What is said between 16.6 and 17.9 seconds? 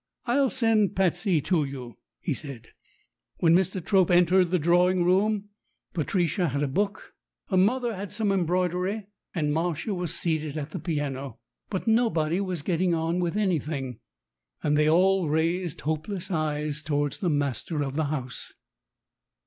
towards the master